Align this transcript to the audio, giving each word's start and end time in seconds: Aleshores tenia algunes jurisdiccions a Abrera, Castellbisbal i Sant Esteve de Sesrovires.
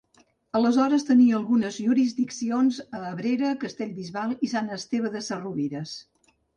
Aleshores 0.59 1.05
tenia 1.09 1.35
algunes 1.39 1.77
jurisdiccions 1.83 2.81
a 3.03 3.05
Abrera, 3.13 3.55
Castellbisbal 3.67 4.37
i 4.47 4.53
Sant 4.57 4.77
Esteve 4.81 5.17
de 5.19 5.27
Sesrovires. 5.31 5.99